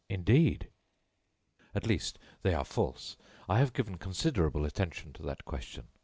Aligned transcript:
"Indeed!" 0.09 0.71
"At 1.75 1.85
least, 1.85 2.17
they 2.41 2.55
are 2.55 2.65
false. 2.65 3.17
I 3.47 3.59
have 3.59 3.71
given 3.71 3.99
considerable 3.99 4.65
attention 4.65 5.13
to 5.13 5.21
that 5.21 5.45
question. 5.45 5.89